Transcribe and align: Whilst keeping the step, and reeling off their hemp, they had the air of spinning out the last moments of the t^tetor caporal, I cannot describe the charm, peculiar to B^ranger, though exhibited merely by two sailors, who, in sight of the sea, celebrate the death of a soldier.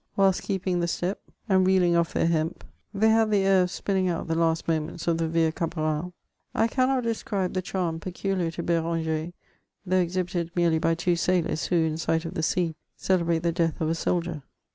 Whilst 0.15 0.41
keeping 0.41 0.79
the 0.79 0.87
step, 0.87 1.21
and 1.47 1.63
reeling 1.63 1.95
off 1.95 2.11
their 2.13 2.25
hemp, 2.25 2.63
they 2.91 3.09
had 3.09 3.29
the 3.29 3.43
air 3.45 3.61
of 3.61 3.69
spinning 3.69 4.09
out 4.09 4.27
the 4.27 4.33
last 4.33 4.67
moments 4.67 5.07
of 5.07 5.19
the 5.19 5.25
t^tetor 5.25 5.53
caporal, 5.53 6.13
I 6.55 6.65
cannot 6.67 7.03
describe 7.03 7.53
the 7.53 7.61
charm, 7.61 7.99
peculiar 7.99 8.49
to 8.49 8.63
B^ranger, 8.63 9.31
though 9.85 10.01
exhibited 10.01 10.49
merely 10.55 10.79
by 10.79 10.95
two 10.95 11.15
sailors, 11.15 11.65
who, 11.65 11.75
in 11.75 11.97
sight 11.99 12.25
of 12.25 12.33
the 12.33 12.41
sea, 12.41 12.73
celebrate 12.95 13.43
the 13.43 13.51
death 13.51 13.79
of 13.79 13.89
a 13.89 13.93
soldier. 13.93 14.41